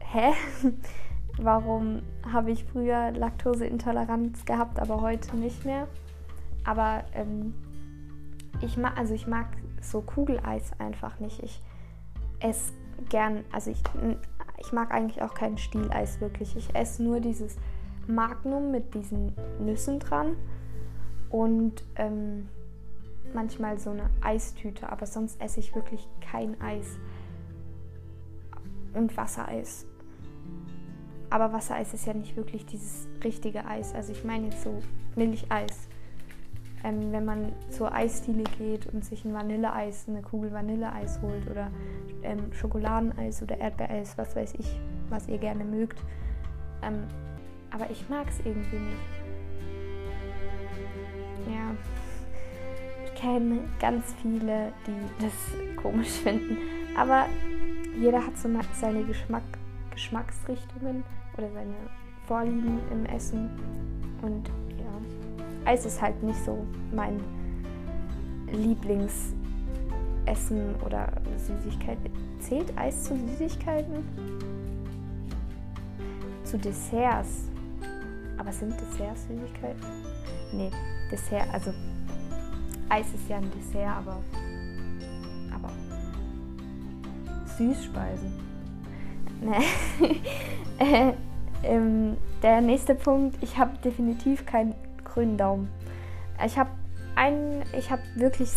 hä? 0.00 0.32
Warum 1.38 2.02
habe 2.30 2.50
ich 2.50 2.64
früher 2.64 3.12
Laktoseintoleranz 3.12 4.44
gehabt, 4.44 4.78
aber 4.78 5.00
heute 5.00 5.34
nicht 5.36 5.64
mehr? 5.64 5.88
Aber 6.64 7.04
ähm, 7.14 7.54
ich 8.60 8.76
mag, 8.76 8.98
also 8.98 9.14
ich 9.14 9.26
mag 9.26 9.46
so 9.80 10.02
Kugeleis 10.02 10.72
einfach 10.78 11.18
nicht. 11.20 11.42
Ich 11.42 11.62
esse 12.40 12.72
gern, 13.08 13.44
also 13.52 13.70
ich, 13.70 13.82
ich 14.60 14.72
mag 14.72 14.92
eigentlich 14.92 15.22
auch 15.22 15.34
kein 15.34 15.58
Stieleis 15.58 16.20
wirklich. 16.20 16.56
Ich 16.56 16.74
esse 16.74 17.02
nur 17.02 17.20
dieses 17.20 17.56
Magnum 18.06 18.70
mit 18.70 18.94
diesen 18.94 19.34
Nüssen 19.58 19.98
dran 19.98 20.36
und 21.30 21.84
ähm, 21.96 22.48
manchmal 23.34 23.78
so 23.78 23.90
eine 23.90 24.10
Eistüte, 24.20 24.90
aber 24.90 25.06
sonst 25.06 25.40
esse 25.40 25.60
ich 25.60 25.74
wirklich 25.74 26.06
kein 26.20 26.60
Eis. 26.60 26.98
Und 28.92 29.16
Wassereis. 29.16 29.86
Aber 31.30 31.52
Wassereis 31.52 31.94
ist 31.94 32.06
ja 32.06 32.12
nicht 32.12 32.36
wirklich 32.36 32.66
dieses 32.66 33.06
richtige 33.22 33.64
Eis. 33.64 33.94
Also 33.94 34.12
ich 34.12 34.24
meine 34.24 34.46
jetzt 34.46 34.64
so 34.64 34.82
Milcheis. 35.14 35.88
Ähm, 36.82 37.12
wenn 37.12 37.24
man 37.24 37.52
zur 37.68 37.92
Eisdiele 37.92 38.44
geht 38.58 38.86
und 38.86 39.04
sich 39.04 39.24
ein 39.24 39.34
Vanilleeis, 39.34 40.06
eine 40.08 40.22
Kugel 40.22 40.52
Vanilleeis 40.52 41.20
holt 41.20 41.50
oder 41.50 41.70
ähm, 42.22 42.52
Schokoladeneis 42.52 43.42
oder 43.42 43.58
Erdbeereis, 43.58 44.16
was 44.16 44.34
weiß 44.34 44.54
ich, 44.58 44.80
was 45.10 45.28
ihr 45.28 45.38
gerne 45.38 45.64
mögt. 45.64 46.02
Ähm, 46.82 47.04
aber 47.70 47.90
ich 47.90 48.08
mag 48.08 48.28
es 48.28 48.38
irgendwie 48.44 48.78
nicht. 48.78 48.96
Ja, 51.48 51.74
ich 53.04 53.14
kenne 53.20 53.60
ganz 53.78 54.14
viele, 54.22 54.72
die 54.86 55.24
das 55.24 55.32
komisch 55.82 56.08
finden. 56.08 56.56
Aber 56.96 57.26
jeder 58.00 58.24
hat 58.24 58.36
so 58.36 58.48
seine 58.72 59.04
Geschmack, 59.04 59.42
Geschmacksrichtungen 59.90 61.04
oder 61.36 61.50
seine 61.52 61.74
Vorlieben 62.26 62.78
im 62.90 63.06
Essen. 63.06 63.50
Und 64.22 64.50
Eis 65.64 65.86
ist 65.86 66.00
halt 66.00 66.22
nicht 66.22 66.42
so 66.44 66.66
mein 66.94 67.20
Lieblingsessen 68.52 69.34
oder 70.84 71.12
Süßigkeit. 71.36 71.98
Zählt 72.40 72.76
Eis 72.76 73.04
zu 73.04 73.16
Süßigkeiten? 73.16 74.04
Zu 76.44 76.58
Desserts. 76.58 77.48
Aber 78.38 78.52
sind 78.52 78.74
Desserts 78.80 79.26
Süßigkeiten? 79.28 79.80
Nee, 80.52 80.70
Dessert, 81.10 81.46
also 81.52 81.72
Eis 82.88 83.06
ist 83.14 83.28
ja 83.28 83.36
ein 83.36 83.50
Dessert, 83.52 83.96
aber, 83.98 84.20
aber 85.54 85.70
Süßspeisen. 87.56 88.32
Nee. 89.42 90.20
äh, 90.78 91.12
ähm, 91.62 92.16
der 92.42 92.60
nächste 92.60 92.94
Punkt, 92.94 93.36
ich 93.42 93.58
habe 93.58 93.76
definitiv 93.78 94.46
keinen 94.46 94.74
grünen 95.12 95.36
Daumen. 95.36 95.68
Ich 96.44 96.58
habe 96.58 96.70
einen, 97.16 97.62
ich 97.76 97.90
habe 97.90 98.02
wirklich 98.14 98.50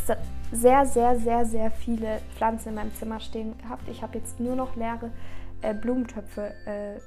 sehr, 0.51 0.86
sehr, 0.86 1.19
sehr, 1.19 1.45
sehr 1.45 1.72
viele 1.72 2.19
Pflanzen 2.36 2.69
in 2.69 2.75
meinem 2.75 2.93
Zimmer 2.95 3.19
stehen 3.19 3.57
gehabt. 3.57 3.88
Ich 3.89 4.01
habe 4.01 4.17
jetzt 4.17 4.39
nur 4.39 4.55
noch 4.55 4.75
leere 4.75 5.12
äh, 5.62 5.74
Blumentöpfe 5.74 6.53
äh, 6.65 7.00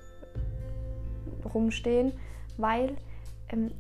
rumstehen, 1.49 2.13
weil 2.57 2.97
ähm, 3.49 3.71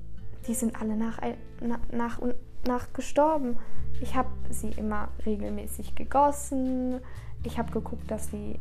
die 0.46 0.54
sind 0.54 0.80
alle 0.80 0.96
nach, 0.96 1.20
nach, 1.60 1.80
nach, 1.90 2.20
nach 2.66 2.92
gestorben. 2.92 3.58
Ich 4.00 4.14
habe 4.14 4.28
sie 4.50 4.70
immer 4.70 5.08
regelmäßig 5.24 5.94
gegossen. 5.94 7.00
Ich 7.42 7.58
habe 7.58 7.72
geguckt, 7.72 8.10
dass 8.10 8.30
die 8.30 8.58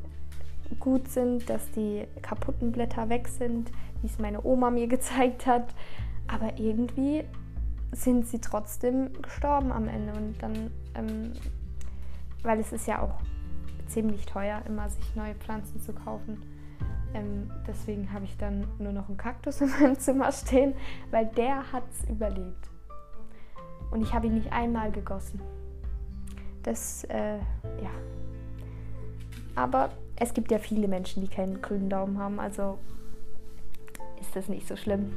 gut 0.80 1.10
sind, 1.10 1.50
dass 1.50 1.70
die 1.72 2.06
kaputten 2.22 2.72
Blätter 2.72 3.10
weg 3.10 3.28
sind, 3.28 3.72
wie 4.02 4.08
es 4.08 4.18
meine 4.20 4.44
Oma 4.44 4.72
mir 4.72 4.88
gezeigt 4.96 5.46
hat. 5.46 5.68
Aber 6.28 6.58
irgendwie 6.58 7.24
sind 7.92 8.28
sie 8.28 8.40
trotzdem 8.40 9.10
gestorben 9.22 9.72
am 9.72 9.88
Ende. 9.88 10.14
Und 10.14 10.42
dann, 10.42 10.72
ähm, 10.96 11.34
weil 12.44 12.60
es 12.60 12.72
ist 12.74 12.88
ja 12.88 13.02
auch 13.02 13.22
ziemlich 13.88 14.26
teuer, 14.26 14.62
immer 14.68 14.90
sich 14.90 15.16
neue 15.16 15.36
Pflanzen 15.36 15.82
zu 15.82 15.94
kaufen. 15.94 16.42
Ähm, 17.14 17.50
deswegen 17.66 18.12
habe 18.12 18.26
ich 18.26 18.36
dann 18.38 18.68
nur 18.80 18.92
noch 18.92 19.08
einen 19.08 19.18
Kaktus 19.18 19.62
in 19.62 19.70
meinem 19.70 19.98
Zimmer 19.98 20.32
stehen, 20.32 20.74
weil 21.12 21.28
der 21.28 21.72
hat 21.72 21.84
es 21.92 22.10
überlebt. 22.10 22.70
Und 23.92 24.02
ich 24.02 24.14
habe 24.14 24.28
ihn 24.28 24.34
nicht 24.34 24.52
einmal 24.52 24.92
gegossen. 24.92 25.40
Das, 26.64 27.04
äh, 27.06 27.38
ja. 27.38 27.92
Aber 29.56 29.92
es 30.18 30.34
gibt 30.34 30.52
ja 30.52 30.58
viele 30.58 30.88
Menschen, 30.88 31.22
die 31.22 31.30
keinen 31.30 31.62
grünen 31.62 31.90
Daumen 31.90 32.18
haben, 32.18 32.40
also 32.40 32.78
ist 34.20 34.36
das 34.36 34.50
nicht 34.50 34.68
so 34.68 34.76
schlimm. 34.76 35.14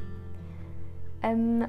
Ähm, 1.21 1.65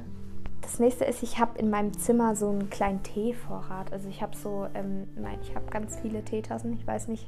das 0.61 0.78
nächste 0.78 1.04
ist, 1.04 1.23
ich 1.23 1.38
habe 1.38 1.59
in 1.59 1.71
meinem 1.71 1.92
Zimmer 1.99 2.37
so 2.37 2.49
einen 2.49 2.71
kleinen 2.71 3.02
Teevorrat. 3.02 3.92
Also 3.92 4.09
ich 4.09 4.23
habe 4.23 4.37
so, 4.37 4.69
ähm, 4.75 5.09
ich 5.42 5.54
habe 5.54 5.66
ganz 5.71 5.99
viele 5.99 6.25
Teetassen. 6.25 6.73
Ich 6.75 6.87
weiß 6.87 7.09
nicht, 7.09 7.26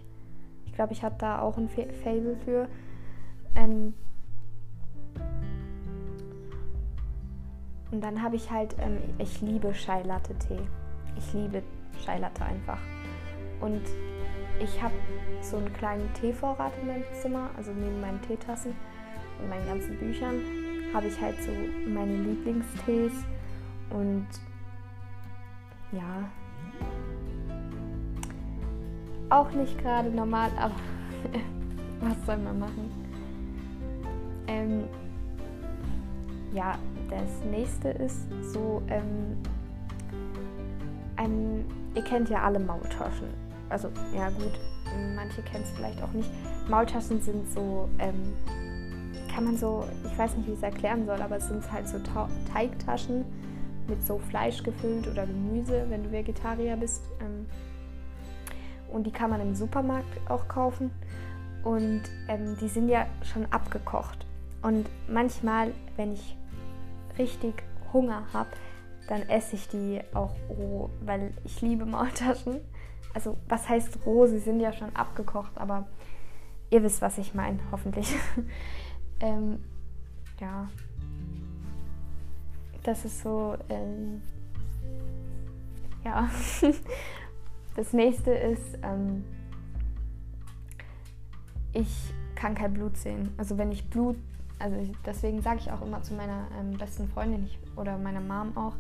ich 0.67 0.73
glaube, 0.73 0.93
ich 0.93 1.03
habe 1.03 1.17
da 1.19 1.41
auch 1.41 1.57
ein 1.57 1.69
Fable 1.69 2.37
für. 2.45 2.69
Ähm, 3.57 3.95
und 7.91 8.01
dann 8.03 8.23
habe 8.23 8.37
ich 8.37 8.51
halt, 8.51 8.77
ähm, 8.79 8.99
ich 9.19 9.41
liebe 9.41 9.73
Chai 9.73 10.03
Latte 10.03 10.35
Tee. 10.35 10.61
Ich 11.17 11.33
liebe 11.33 11.63
Chai 12.05 12.19
Latte 12.19 12.45
einfach. 12.45 12.81
Und 13.61 13.83
ich 14.61 14.83
habe 14.83 14.95
so 15.41 15.57
einen 15.57 15.73
kleinen 15.73 16.13
Teevorrat 16.15 16.73
in 16.81 16.89
meinem 16.89 17.05
Zimmer, 17.21 17.51
also 17.57 17.73
neben 17.73 18.01
meinen 18.01 18.21
Teetassen 18.23 18.75
und 19.41 19.49
meinen 19.49 19.67
ganzen 19.67 19.99
Büchern 19.99 20.62
habe 20.93 21.07
ich 21.07 21.21
halt 21.21 21.37
so 21.43 21.51
meine 21.89 22.15
Lieblingstees 22.17 23.13
und 23.91 24.27
ja, 25.93 26.29
auch 29.31 29.51
nicht 29.53 29.79
gerade 29.79 30.11
normal, 30.11 30.51
aber 30.59 30.75
was 32.01 32.27
soll 32.27 32.37
man 32.39 32.59
machen? 32.59 32.91
Ähm, 34.47 34.85
ja, 36.53 36.79
das 37.09 37.45
nächste 37.51 37.91
ist 37.91 38.27
so, 38.53 38.83
ähm, 38.89 39.37
ein, 41.17 41.65
ihr 41.95 42.03
kennt 42.03 42.29
ja 42.29 42.43
alle 42.43 42.59
Maultaschen. 42.59 43.29
Also, 43.69 43.89
ja 44.15 44.29
gut, 44.31 44.53
manche 45.15 45.43
kennen 45.43 45.65
es 45.65 45.71
vielleicht 45.71 46.03
auch 46.03 46.13
nicht. 46.13 46.31
Maultaschen 46.69 47.21
sind 47.23 47.51
so, 47.51 47.89
ähm, 47.99 48.35
kann 49.33 49.45
man 49.45 49.57
so, 49.57 49.85
ich 50.05 50.17
weiß 50.19 50.37
nicht, 50.37 50.47
wie 50.47 50.53
ich 50.53 50.59
es 50.59 50.63
erklären 50.63 51.07
soll, 51.07 51.21
aber 51.23 51.37
es 51.37 51.49
sind 51.49 51.71
halt 51.73 51.89
so 51.89 51.99
Ta 51.99 52.29
Teigtaschen 52.53 53.25
mit 53.89 54.05
so 54.05 54.19
Fleisch 54.19 54.63
gefüllt 54.63 55.09
oder 55.09 55.27
Gemüse, 55.27 55.87
wenn 55.89 56.05
du 56.05 56.13
Vegetarier 56.13 56.77
bist. 56.77 57.03
Ähm, 57.21 57.47
und 58.93 59.07
die 59.07 59.11
kann 59.11 59.31
man 59.31 59.41
im 59.41 59.55
Supermarkt 59.55 60.31
auch 60.31 60.47
kaufen. 60.49 60.91
Und 61.65 62.03
ähm, 62.29 62.57
die 62.61 62.69
sind 62.69 62.89
ja 62.89 63.07
schon 63.23 63.47
abgekocht. 63.47 64.27
Und 64.63 64.89
manchmal, 65.09 65.73
wenn 65.97 66.13
ich 66.13 66.37
richtig 67.19 67.63
Hunger 67.93 68.25
habe, 68.33 68.51
dann 69.09 69.23
esse 69.29 69.57
ich 69.57 69.69
die 69.69 70.01
auch 70.15 70.35
roh, 70.49 70.91
weil 71.05 71.33
ich 71.45 71.61
liebe 71.61 71.87
Maultaschen. 71.87 72.61
Also 73.15 73.37
was 73.49 73.69
heißt 73.69 73.99
roh? 74.07 74.27
Sie 74.27 74.39
sind 74.39 74.61
ja 74.61 74.73
schon 74.73 74.95
abgekocht, 74.95 75.53
aber 75.57 75.87
ihr 76.71 76.83
wisst, 76.83 77.03
was 77.03 77.19
ich 77.19 77.35
meine, 77.35 77.59
hoffentlich. 77.71 78.15
ähm, 79.23 79.59
ja, 80.39 80.69
das 82.83 83.05
ist 83.05 83.23
so, 83.23 83.57
ähm, 83.71 84.21
ja. 86.05 86.29
das 87.77 87.93
nächste 87.93 88.33
ist, 88.33 88.79
ähm, 88.83 89.25
ich 91.73 92.13
kann 92.35 92.55
kein 92.55 92.75
Blut 92.75 92.97
sehen. 92.99 93.33
Also 93.39 93.57
wenn 93.57 93.73
ich 93.73 93.89
Blut 93.89 94.17
also 94.63 94.77
ich, 94.77 94.93
deswegen 95.05 95.43
sage 95.43 95.59
ich 95.59 95.73
auch 95.73 95.83
immer 95.83 96.03
zu 96.03 96.15
meiner 96.15 96.47
ähm, 96.59 96.79
besten 96.79 97.09
Freundin 97.09 97.45
ich, 97.45 97.59
oder 97.77 97.99
meiner 97.99 98.21
Mom 98.21 98.57
auch, 98.57 98.75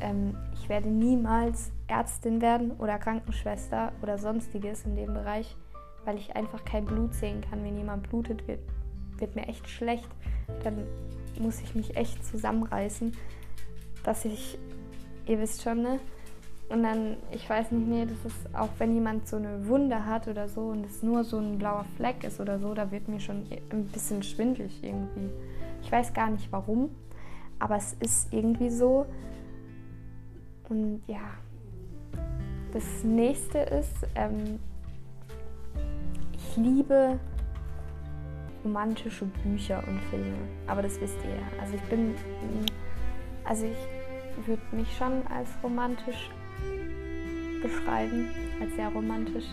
ähm, 0.00 0.34
ich 0.54 0.68
werde 0.70 0.88
niemals 0.88 1.70
Ärztin 1.86 2.40
werden 2.40 2.72
oder 2.78 2.98
Krankenschwester 2.98 3.92
oder 4.00 4.16
sonstiges 4.16 4.86
in 4.86 4.96
dem 4.96 5.12
Bereich, 5.12 5.54
weil 6.06 6.16
ich 6.16 6.34
einfach 6.34 6.64
kein 6.64 6.86
Blut 6.86 7.12
sehen 7.12 7.42
kann. 7.42 7.62
Wenn 7.62 7.76
jemand 7.76 8.08
blutet, 8.08 8.48
wird, 8.48 8.60
wird 9.20 9.36
mir 9.36 9.46
echt 9.48 9.68
schlecht. 9.68 10.08
Dann 10.64 10.84
muss 11.38 11.60
ich 11.60 11.74
mich 11.74 11.96
echt 11.96 12.24
zusammenreißen, 12.24 13.16
dass 14.04 14.24
ich, 14.24 14.58
ihr 15.26 15.38
wisst 15.40 15.62
schon, 15.62 15.82
ne? 15.82 16.00
Und 16.68 16.82
dann, 16.82 17.16
ich 17.32 17.48
weiß 17.48 17.72
nicht, 17.72 17.88
nee, 17.88 18.04
das 18.04 18.30
ist 18.30 18.54
auch, 18.54 18.68
wenn 18.78 18.92
jemand 18.92 19.26
so 19.26 19.36
eine 19.36 19.66
Wunde 19.68 20.04
hat 20.04 20.28
oder 20.28 20.48
so 20.48 20.68
und 20.68 20.84
es 20.84 21.02
nur 21.02 21.24
so 21.24 21.38
ein 21.38 21.56
blauer 21.58 21.86
Fleck 21.96 22.24
ist 22.24 22.40
oder 22.40 22.58
so, 22.58 22.74
da 22.74 22.90
wird 22.90 23.08
mir 23.08 23.20
schon 23.20 23.46
ein 23.70 23.84
bisschen 23.86 24.22
schwindlig 24.22 24.82
irgendwie. 24.82 25.30
Ich 25.82 25.90
weiß 25.90 26.12
gar 26.12 26.28
nicht 26.28 26.52
warum, 26.52 26.90
aber 27.58 27.76
es 27.76 27.94
ist 27.94 28.32
irgendwie 28.34 28.68
so. 28.68 29.06
Und 30.68 31.00
ja, 31.06 31.22
das 32.74 33.02
nächste 33.02 33.60
ist, 33.60 34.06
ähm, 34.14 34.58
ich 36.34 36.56
liebe 36.58 37.18
romantische 38.68 39.24
Bücher 39.42 39.82
und 39.88 40.00
Filme. 40.10 40.36
Aber 40.66 40.82
das 40.82 41.00
wisst 41.00 41.16
ihr 41.24 41.30
ja. 41.30 41.60
Also 41.60 41.74
ich 41.74 41.82
bin, 41.82 42.14
also 43.44 43.64
ich 43.64 44.46
würde 44.46 44.62
mich 44.72 44.94
schon 44.96 45.26
als 45.34 45.48
romantisch 45.62 46.30
beschreiben, 47.62 48.28
als 48.60 48.74
sehr 48.76 48.88
romantisch. 48.88 49.46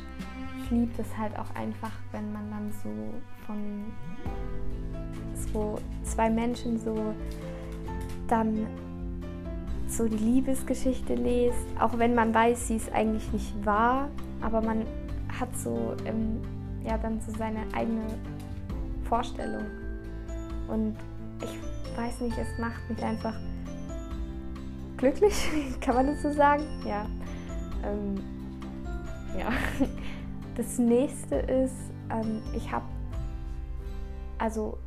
Ich 0.63 0.71
liebe 0.71 0.91
das 0.97 1.17
halt 1.17 1.37
auch 1.39 1.53
einfach, 1.55 1.91
wenn 2.11 2.31
man 2.33 2.49
dann 2.51 2.71
so 2.71 2.89
von 3.45 3.85
so 5.51 5.79
zwei 6.03 6.29
Menschen 6.29 6.79
so 6.79 7.13
dann 8.27 8.67
so 9.87 10.07
die 10.07 10.17
Liebesgeschichte 10.17 11.13
lest, 11.13 11.67
auch 11.79 11.97
wenn 11.97 12.15
man 12.15 12.33
weiß, 12.33 12.67
sie 12.67 12.77
ist 12.77 12.91
eigentlich 12.91 13.31
nicht 13.31 13.65
wahr, 13.65 14.09
aber 14.41 14.61
man 14.61 14.83
hat 15.39 15.55
so 15.55 15.95
ähm, 16.05 16.41
ja 16.83 16.97
dann 16.97 17.21
so 17.21 17.31
seine 17.37 17.61
eigene 17.73 18.01
Vorstellung 19.05 19.65
und 20.67 20.95
ich 21.41 21.97
weiß 21.97 22.21
nicht, 22.21 22.37
es 22.37 22.57
macht 22.59 22.89
mich 22.89 23.01
einfach 23.03 23.35
glücklich, 24.97 25.47
kann 25.81 25.95
man 25.95 26.07
das 26.07 26.21
so 26.21 26.31
sagen? 26.31 26.63
Ja. 26.85 27.05
Ähm, 27.83 28.15
ja. 29.37 29.51
Das 30.55 30.77
nächste 30.77 31.35
ist, 31.35 31.75
ähm, 32.09 32.41
ich 32.55 32.71
habe 32.71 32.85
also 34.37 34.77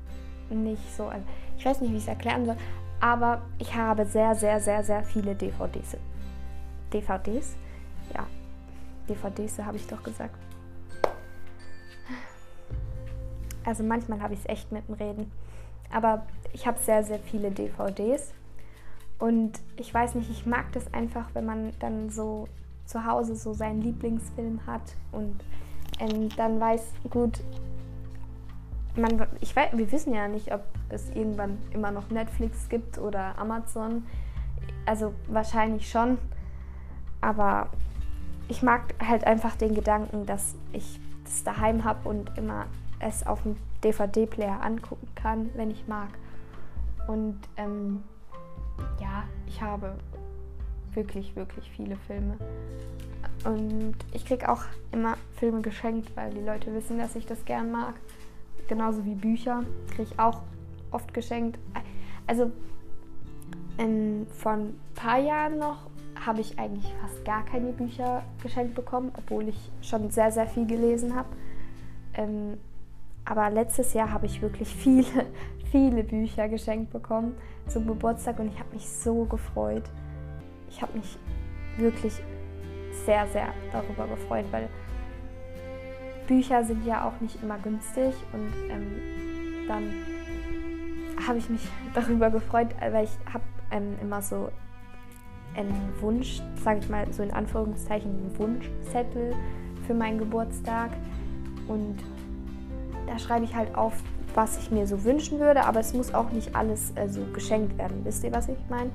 nicht 0.49 0.97
so, 0.97 1.09
also 1.09 1.27
ich 1.59 1.65
weiß 1.67 1.83
nicht, 1.83 1.93
wie 1.93 1.97
ich 1.97 2.05
es 2.05 2.09
erklären 2.09 2.47
soll, 2.47 2.57
aber 3.01 3.43
ich 3.59 3.75
habe 3.75 4.07
sehr, 4.07 4.35
sehr, 4.35 4.61
sehr, 4.61 4.83
sehr 4.83 5.03
viele 5.03 5.35
DVDs. 5.35 5.97
DVDs? 6.93 7.55
Ja, 8.15 8.27
DVDs 9.09 9.59
habe 9.59 9.77
ich 9.77 9.87
doch 9.87 10.03
gesagt. 10.03 10.39
Also 13.69 13.85
manchmal 13.85 14.23
habe 14.23 14.33
ich 14.33 14.41
es 14.41 14.47
echt 14.49 14.73
mit 14.73 14.89
dem 14.89 14.95
Reden. 14.95 15.31
Aber 15.93 16.27
ich 16.55 16.67
habe 16.67 16.79
sehr, 16.79 17.05
sehr 17.05 17.19
viele 17.19 17.51
DVDs. 17.51 18.33
Und 19.19 19.61
ich 19.77 19.93
weiß 19.93 20.15
nicht, 20.15 20.31
ich 20.31 20.47
mag 20.47 20.73
das 20.73 20.93
einfach, 20.95 21.29
wenn 21.35 21.45
man 21.45 21.73
dann 21.79 22.09
so 22.09 22.49
zu 22.87 23.05
Hause 23.05 23.37
so 23.37 23.53
seinen 23.53 23.83
Lieblingsfilm 23.83 24.67
hat 24.67 24.81
und 25.13 25.45
ähm, 25.99 26.31
dann 26.37 26.59
weiß, 26.59 26.83
gut, 27.11 27.41
man, 28.97 29.27
ich 29.41 29.55
weiß, 29.55 29.77
wir 29.77 29.93
wissen 29.93 30.15
ja 30.15 30.29
nicht, 30.29 30.55
ob 30.55 30.63
es 30.89 31.11
irgendwann 31.11 31.59
immer 31.71 31.91
noch 31.91 32.09
Netflix 32.09 32.71
gibt 32.71 32.97
oder 32.97 33.37
Amazon. 33.39 34.07
Also 34.87 35.13
wahrscheinlich 35.27 35.91
schon. 35.91 36.17
Aber 37.21 37.69
ich 38.49 38.63
mag 38.63 38.95
halt 39.07 39.25
einfach 39.25 39.57
den 39.57 39.75
Gedanken, 39.75 40.25
dass 40.25 40.55
ich 40.73 40.99
das 41.25 41.45
daheim 41.45 41.85
habe 41.85 42.09
und 42.09 42.39
immer 42.39 42.65
es 43.01 43.27
auf 43.27 43.43
dem 43.43 43.57
DVD-Player 43.85 44.63
angucken 44.63 45.09
kann, 45.15 45.51
wenn 45.55 45.71
ich 45.71 45.87
mag. 45.87 46.11
Und 47.07 47.39
ähm, 47.57 48.03
ja, 49.01 49.25
ich 49.47 49.63
habe 49.63 49.97
wirklich, 50.95 51.35
wirklich 51.37 51.71
viele 51.71 51.97
Filme. 51.97 52.37
Und 53.45 53.95
ich 54.13 54.25
kriege 54.25 54.49
auch 54.49 54.63
immer 54.93 55.17
Filme 55.37 55.63
geschenkt, 55.63 56.15
weil 56.17 56.31
die 56.31 56.41
Leute 56.41 56.75
wissen, 56.75 56.99
dass 56.99 57.15
ich 57.15 57.27
das 57.27 57.45
gern 57.45 57.71
mag 57.71 57.95
genauso 58.69 59.05
wie 59.05 59.15
Bücher, 59.15 59.65
kriege 59.89 60.05
ich 60.13 60.19
auch 60.19 60.43
oft 60.93 61.13
geschenkt. 61.13 61.59
Also 62.27 62.53
in, 63.79 64.27
vor 64.31 64.53
ein 64.53 64.79
paar 64.95 65.19
Jahren 65.19 65.59
noch 65.59 65.89
habe 66.25 66.41
ich 66.41 66.59
eigentlich 66.59 66.93
fast 67.01 67.25
gar 67.25 67.45
keine 67.45 67.73
Bücher 67.73 68.23
geschenkt 68.43 68.75
bekommen, 68.75 69.11
obwohl 69.17 69.49
ich 69.49 69.71
schon 69.83 70.11
sehr, 70.11 70.31
sehr 70.31 70.47
viel 70.47 70.67
gelesen 70.67 71.17
habe. 71.17 71.29
Ähm, 72.15 72.59
aber 73.29 73.51
letztes 73.51 73.93
Jahr 73.93 74.11
habe 74.11 74.25
ich 74.25 74.41
wirklich 74.41 74.69
viele, 74.69 75.27
viele 75.71 76.03
Bücher 76.03 76.49
geschenkt 76.49 76.91
bekommen 76.93 77.37
zum 77.67 77.87
Geburtstag 77.87 78.39
und 78.39 78.49
ich 78.49 78.59
habe 78.59 78.73
mich 78.73 78.89
so 78.89 79.25
gefreut. 79.25 79.85
Ich 80.71 80.81
habe 80.81 80.97
mich 80.97 81.19
wirklich 81.77 82.15
sehr, 83.05 83.27
sehr 83.29 83.49
darüber 83.71 84.07
gefreut, 84.07 84.47
weil 84.51 84.69
Bücher 86.27 86.65
sind 86.65 86.87
ja 86.87 87.07
auch 87.07 87.21
nicht 87.21 87.43
immer 87.43 87.59
günstig 87.59 88.15
und 88.33 88.53
ähm, 88.71 89.67
dann 89.69 89.93
habe 91.27 91.39
ich 91.39 91.51
mich 91.51 91.69
darüber 91.95 92.31
gefreut, 92.31 92.69
weil 92.81 93.05
ich 93.05 93.33
habe 93.33 93.45
ähm, 93.71 93.97
immer 94.01 94.23
so 94.23 94.49
einen 95.55 95.93
Wunsch, 96.01 96.41
sage 96.63 96.79
ich 96.79 96.89
mal 96.89 97.13
so 97.13 97.23
in 97.23 97.31
Anführungszeichen, 97.31 98.11
einen 98.11 98.39
Wunschzettel 98.39 99.35
für 99.87 99.93
meinen 99.95 100.19
Geburtstag 100.19 100.91
und 101.67 101.97
da 103.09 103.19
schreibe 103.19 103.45
ich 103.45 103.55
halt 103.55 103.75
auf, 103.75 103.93
was 104.35 104.59
ich 104.59 104.71
mir 104.71 104.87
so 104.87 105.05
wünschen 105.05 105.41
würde, 105.41 105.65
aber 105.65 105.81
es 105.81 105.95
muss 105.95 106.15
auch 106.15 106.31
nicht 106.31 106.55
alles 106.55 106.93
äh, 106.95 107.09
so 107.09 107.23
geschenkt 107.33 107.77
werden. 107.79 108.05
Wisst 108.05 108.23
ihr, 108.25 108.33
was 108.33 108.49
ich 108.49 108.59
meine? 108.69 108.91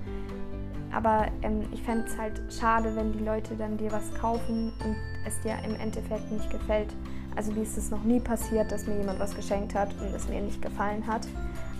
Aber 0.91 1.27
ähm, 1.41 1.63
ich 1.71 1.81
fände 1.81 2.05
es 2.05 2.17
halt 2.17 2.41
schade, 2.51 2.95
wenn 2.95 3.13
die 3.13 3.23
Leute 3.23 3.55
dann 3.55 3.77
dir 3.77 3.91
was 3.91 4.13
kaufen 4.13 4.71
und 4.85 4.95
es 5.25 5.39
dir 5.41 5.55
im 5.65 5.75
Endeffekt 5.79 6.31
nicht 6.31 6.49
gefällt. 6.49 6.93
Also 7.35 7.51
mir 7.51 7.63
ist 7.63 7.77
es 7.77 7.89
noch 7.89 8.03
nie 8.03 8.19
passiert, 8.19 8.71
dass 8.71 8.85
mir 8.85 8.97
jemand 8.97 9.19
was 9.19 9.35
geschenkt 9.35 9.73
hat 9.73 9.89
und 9.99 10.13
es 10.13 10.29
mir 10.29 10.39
nicht 10.39 10.61
gefallen 10.61 11.05
hat. 11.07 11.27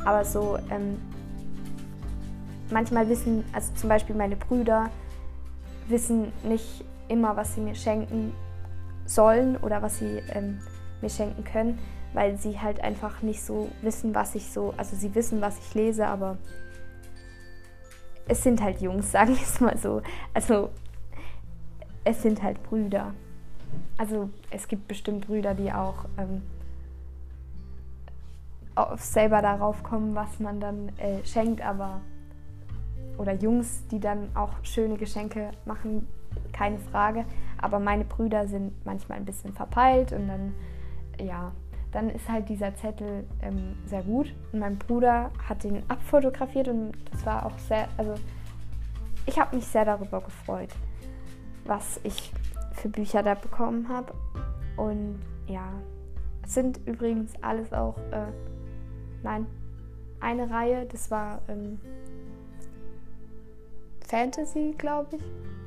Aber 0.03 0.25
so 0.25 0.57
ähm, 0.71 0.97
manchmal 2.71 3.07
wissen, 3.07 3.43
also 3.53 3.71
zum 3.75 3.87
Beispiel 3.89 4.15
meine 4.15 4.35
Brüder 4.35 4.89
wissen 5.87 6.31
nicht 6.43 6.83
immer, 7.07 7.37
was 7.37 7.53
sie 7.53 7.61
mir 7.61 7.75
schenken 7.75 8.33
sollen 9.05 9.57
oder 9.57 9.81
was 9.81 9.99
sie 9.99 10.21
ähm, 10.33 10.59
mir 11.01 11.09
schenken 11.09 11.43
können, 11.43 11.77
weil 12.13 12.37
sie 12.37 12.59
halt 12.59 12.81
einfach 12.81 13.21
nicht 13.21 13.41
so 13.41 13.69
wissen, 13.81 14.15
was 14.15 14.35
ich 14.35 14.51
so, 14.51 14.73
also 14.77 14.95
sie 14.95 15.13
wissen, 15.15 15.41
was 15.41 15.57
ich 15.59 15.73
lese, 15.73 16.07
aber 16.07 16.37
es 18.27 18.43
sind 18.43 18.61
halt 18.61 18.81
Jungs, 18.81 19.11
sagen 19.11 19.35
wir 19.35 19.43
es 19.43 19.59
mal 19.59 19.77
so. 19.77 20.01
Also 20.33 20.69
es 22.03 22.21
sind 22.21 22.41
halt 22.43 22.61
Brüder. 22.63 23.13
Also 23.97 24.29
es 24.51 24.67
gibt 24.67 24.87
bestimmt 24.87 25.27
Brüder, 25.27 25.53
die 25.53 25.71
auch 25.71 26.05
ähm, 26.17 26.41
selber 28.97 29.41
darauf 29.41 29.83
kommen, 29.83 30.15
was 30.15 30.39
man 30.39 30.59
dann 30.59 30.89
äh, 30.97 31.23
schenkt, 31.25 31.61
aber 31.61 32.01
oder 33.17 33.33
Jungs, 33.33 33.83
die 33.91 33.99
dann 33.99 34.35
auch 34.35 34.49
schöne 34.63 34.97
Geschenke 34.97 35.51
machen, 35.65 36.07
keine 36.51 36.79
Frage. 36.79 37.25
Aber 37.61 37.79
meine 37.79 38.05
Brüder 38.05 38.47
sind 38.47 38.73
manchmal 38.85 39.19
ein 39.19 39.25
bisschen 39.25 39.53
verpeilt 39.53 40.11
und 40.11 40.27
dann, 40.27 40.53
ja, 41.19 41.51
dann 41.93 42.09
ist 42.09 42.27
halt 42.27 42.49
dieser 42.49 42.75
Zettel 42.75 43.25
ähm, 43.41 43.75
sehr 43.85 44.03
gut. 44.03 44.33
Und 44.51 44.59
mein 44.59 44.77
Bruder 44.77 45.31
hat 45.47 45.63
den 45.63 45.83
abfotografiert 45.89 46.67
und 46.67 46.93
das 47.11 47.25
war 47.25 47.45
auch 47.45 47.57
sehr, 47.59 47.87
also 47.97 48.15
ich 49.25 49.39
habe 49.39 49.55
mich 49.55 49.65
sehr 49.65 49.85
darüber 49.85 50.21
gefreut, 50.21 50.69
was 51.65 51.99
ich 52.03 52.33
für 52.73 52.89
Bücher 52.89 53.23
da 53.23 53.35
bekommen 53.35 53.87
habe. 53.87 54.13
Und 54.75 55.21
ja, 55.47 55.71
es 56.43 56.55
sind 56.55 56.79
übrigens 56.85 57.31
alles 57.41 57.71
auch, 57.71 57.97
äh, 58.11 58.31
nein, 59.21 59.45
eine 60.19 60.49
Reihe, 60.49 60.85
das 60.85 61.11
war 61.11 61.41
ähm, 61.47 61.79
Fantasy, 64.07 64.73
glaube 64.77 65.17
ich. 65.17 65.23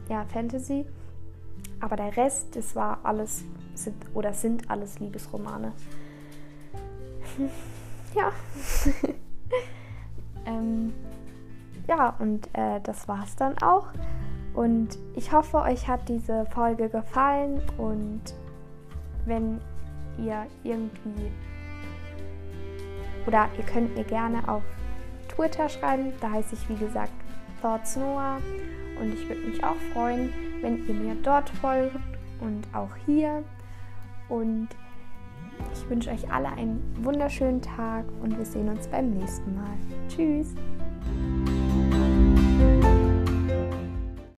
Ja, 0.09 0.25
Fantasy. 0.25 0.87
Aber 1.81 1.97
der 1.97 2.17
Rest, 2.17 2.57
das 2.57 2.75
war 2.75 3.01
alles, 3.03 3.45
sind, 3.75 3.97
oder 4.15 4.33
sind 4.33 4.71
alles 4.71 4.99
Liebesromane. 4.99 5.73
Ja. 8.15 8.33
ähm, 10.47 10.93
ja, 11.89 12.15
und 12.19 12.49
äh, 12.55 12.81
das 12.83 13.07
war's 13.09 13.37
dann 13.37 13.57
auch. 13.59 13.89
Und 14.55 14.99
ich 15.15 15.33
hoffe, 15.33 15.59
euch 15.59 15.87
hat 15.87 16.09
diese 16.09 16.47
Folge 16.47 16.89
gefallen 16.89 17.61
und 17.77 18.23
wenn 19.27 19.61
ihr 20.19 20.47
irgendwie 20.65 21.31
oder 23.27 23.49
ihr 23.59 23.65
könnt 23.65 23.95
mir 23.97 24.05
gerne 24.05 24.49
auf 24.49 24.63
Twitter 25.29 25.69
schreiben, 25.69 26.13
da 26.21 26.31
heiße 26.31 26.55
ich 26.55 26.69
wie 26.69 26.77
gesagt 26.77 27.13
Thoughts 27.61 27.97
Noah 27.97 28.39
und 29.01 29.13
ich 29.13 29.29
würde 29.29 29.43
mich 29.43 29.63
auch 29.63 29.77
freuen, 29.93 30.33
wenn 30.63 30.87
ihr 30.87 30.95
mir 30.95 31.17
dort 31.23 31.51
folgt 31.51 31.99
und 32.41 32.67
auch 32.73 32.95
hier 33.05 33.43
und 34.29 34.69
ich 35.77 35.91
wünsche 35.91 36.11
euch 36.11 36.31
alle 36.31 36.49
einen 36.49 36.83
wunderschönen 37.03 37.61
Tag 37.61 38.05
und 38.23 38.37
wir 38.37 38.45
sehen 38.45 38.69
uns 38.69 38.89
beim 38.89 39.11
nächsten 39.11 39.55
Mal. 39.55 39.77
Tschüss! 40.09 40.55